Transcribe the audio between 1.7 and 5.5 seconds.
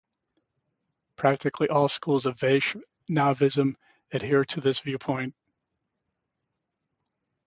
schools of Vaishnavism adhere to this viewpoint.